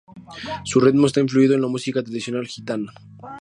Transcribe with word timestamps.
Su 0.65 0.79
ritmo 0.79 1.05
está 1.05 1.19
influido 1.19 1.53
en 1.53 1.61
la 1.61 1.67
música 1.67 2.01
tradicional 2.01 2.47
gitana. 2.47 2.91